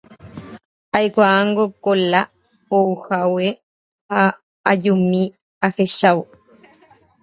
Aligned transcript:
Aikuaángo 0.99 1.63
Kola 1.83 2.21
ouhague 2.77 3.49
ha 4.11 4.21
ajumi 4.71 5.23
ahechávo. 5.65 6.23